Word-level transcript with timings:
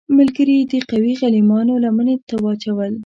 ملګري 0.17 0.55
یې 0.59 0.65
د 0.71 0.73
قوي 0.89 1.13
غلیمانو 1.21 1.73
لمنې 1.83 2.15
ته 2.27 2.35
واچول. 2.43 2.93